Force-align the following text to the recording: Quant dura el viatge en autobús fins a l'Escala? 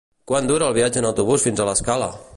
Quant 0.29 0.47
dura 0.51 0.69
el 0.73 0.77
viatge 0.79 1.01
en 1.03 1.09
autobús 1.11 1.47
fins 1.49 1.63
a 1.63 1.69
l'Escala? 1.71 2.13